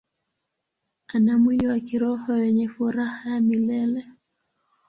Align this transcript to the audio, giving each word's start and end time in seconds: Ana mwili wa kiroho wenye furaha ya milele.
Ana 1.07 1.37
mwili 1.37 1.67
wa 1.67 1.79
kiroho 1.79 2.33
wenye 2.33 2.69
furaha 2.69 3.29
ya 3.29 3.41
milele. 3.41 4.05